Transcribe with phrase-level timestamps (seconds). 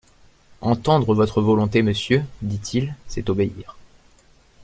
[0.61, 3.77] Entendre votre volonté, monsieur, dit-il, c'est obéir.